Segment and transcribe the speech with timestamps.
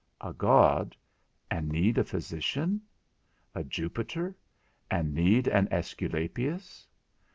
[0.19, 0.95] A god,
[1.51, 2.81] and need a physician?
[3.53, 4.35] A Jupiter,
[4.89, 6.87] and need an Æsculapius?